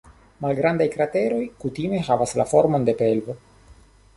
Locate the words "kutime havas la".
1.65-2.47